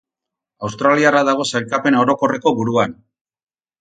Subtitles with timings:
[0.67, 2.97] Australiarra dago sailkapen orokorreko buruan.